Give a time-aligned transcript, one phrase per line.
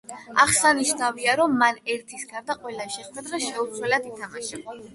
[0.43, 4.67] აღსანიშნავია, რომ მან ერთის გარდა, ყველა ეს შეხვედრა შეუცვლელად ითამაშა.